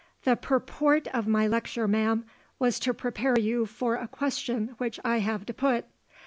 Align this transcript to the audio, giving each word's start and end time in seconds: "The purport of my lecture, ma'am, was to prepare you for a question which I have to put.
"The 0.23 0.35
purport 0.35 1.05
of 1.09 1.27
my 1.27 1.45
lecture, 1.45 1.87
ma'am, 1.87 2.25
was 2.57 2.79
to 2.79 2.91
prepare 2.91 3.37
you 3.37 3.67
for 3.67 3.97
a 3.97 4.07
question 4.07 4.69
which 4.79 4.99
I 5.05 5.19
have 5.19 5.45
to 5.45 5.53
put. 5.53 5.85